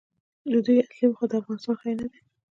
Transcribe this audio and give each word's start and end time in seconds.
د 0.51 0.53
دوی 0.65 0.77
اصلي 0.87 1.05
موخه 1.09 1.25
د 1.29 1.33
افغانستان 1.41 1.75
خیر 1.81 1.95
نه 2.01 2.07
دی. 2.11 2.19